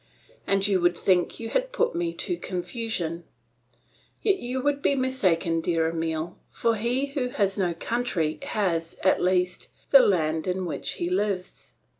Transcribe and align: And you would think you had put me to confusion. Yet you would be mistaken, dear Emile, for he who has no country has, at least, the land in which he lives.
And 0.47 0.67
you 0.67 0.81
would 0.81 0.97
think 0.97 1.39
you 1.39 1.49
had 1.49 1.71
put 1.71 1.93
me 1.93 2.11
to 2.11 2.35
confusion. 2.35 3.23
Yet 4.23 4.37
you 4.39 4.59
would 4.59 4.81
be 4.81 4.95
mistaken, 4.95 5.61
dear 5.61 5.87
Emile, 5.89 6.39
for 6.49 6.75
he 6.75 7.11
who 7.13 7.27
has 7.27 7.55
no 7.55 7.75
country 7.75 8.39
has, 8.41 8.97
at 9.03 9.21
least, 9.21 9.67
the 9.91 9.99
land 9.99 10.47
in 10.47 10.65
which 10.65 10.93
he 10.93 11.07
lives. 11.07 11.73